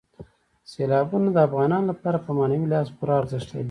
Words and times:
سیلابونه 0.71 1.29
د 1.33 1.37
افغانانو 1.47 1.89
لپاره 1.91 2.17
په 2.25 2.31
معنوي 2.37 2.67
لحاظ 2.71 2.89
پوره 2.97 3.13
ارزښت 3.21 3.47
لري. 3.51 3.59